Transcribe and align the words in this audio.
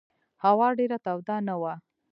هوا 0.43 0.67
ډېره 0.77 0.97
توده 1.05 1.37
نه 1.47 1.55
وه. 1.61 1.73